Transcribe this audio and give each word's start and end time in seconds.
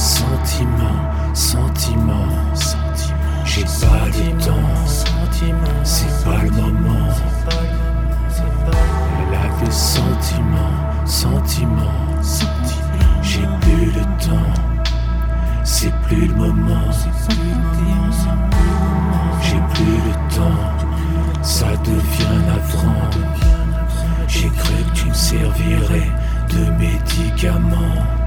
Sentiment, 0.00 1.34
sentiment, 1.34 2.54
sentiment. 2.54 3.16
J'ai 3.44 3.64
pas 3.64 4.08
de 4.08 4.42
temps, 4.42 4.54
c'est 5.84 6.24
pas 6.24 6.42
le 6.42 6.50
moment. 6.52 7.08
Elle 9.18 9.34
a 9.34 9.62
des 9.62 9.70
sentiments, 9.70 11.04
sentiments. 11.04 12.06
J'ai 13.20 13.46
plus 13.60 13.92
le 13.92 14.00
temps, 14.24 14.54
c'est 15.64 15.94
plus 16.08 16.28
le 16.28 16.34
moment. 16.34 16.90
J'ai 19.42 19.60
plus 19.74 19.98
le 20.06 20.34
temps, 20.34 21.42
ça 21.42 21.76
devient 21.84 22.40
navrant. 22.46 23.10
J'ai 24.28 24.48
cru 24.48 24.74
que 24.82 24.94
tu 24.94 25.06
me 25.08 25.14
servirais 25.14 26.10
de 26.48 26.70
médicaments. 26.78 28.19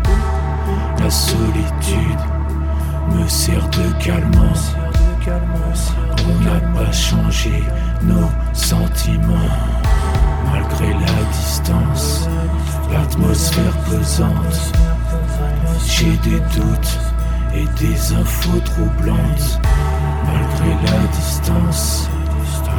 La 1.03 1.09
solitude 1.09 2.23
me 3.11 3.27
sert 3.27 3.67
de 3.71 3.91
calmant. 4.01 4.53
On 5.27 6.43
n'a 6.45 6.61
pas 6.73 6.91
changé 6.93 7.61
nos 8.03 8.29
sentiments. 8.53 9.51
Malgré 10.49 10.93
la 10.93 11.23
distance, 11.33 12.29
l'atmosphère 12.89 13.77
pesante. 13.89 14.71
J'ai 15.85 16.15
des 16.23 16.39
doutes 16.39 16.99
et 17.53 17.65
des 17.77 18.13
infos 18.13 18.61
troublantes. 18.61 19.59
Malgré 20.25 20.69
la 20.89 21.07
distance, 21.07 22.09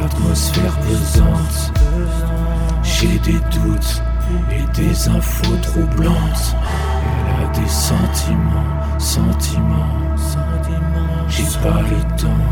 l'atmosphère 0.01 0.75
pesante. 0.79 1.73
J'ai 2.81 3.19
des 3.19 3.39
doutes 3.51 4.01
et 4.49 4.81
des 4.81 5.09
infos 5.09 5.57
troublantes. 5.61 6.55
Des 7.55 7.67
sentiments, 7.67 8.99
sentiments. 8.99 9.95
J'ai 11.27 11.43
pas 11.63 11.81
le 11.81 12.01
temps, 12.17 12.45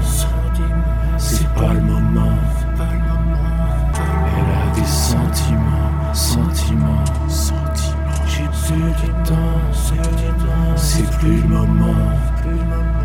c'est 1.17 1.47
pas 1.53 1.73
le 1.73 1.81
moment. 1.81 2.37
Elle 4.37 4.51
a 4.55 4.75
des 4.75 4.85
sentiments, 4.85 6.13
sentiments, 6.13 7.05
sentiments. 7.27 8.25
J'ai 8.27 8.47
plus 8.65 8.81
le 8.81 9.13
temps, 9.23 9.61
c'est 10.75 11.09
plus 11.19 11.41
le 11.41 11.47
moment. 11.47 13.02